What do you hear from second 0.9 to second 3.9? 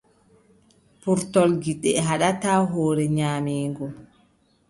Purtol gite haɗataa hoore nyaameego.